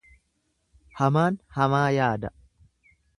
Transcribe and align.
Hamaan 1.01 1.37
hamaa 1.57 1.85
yaada. 1.99 2.33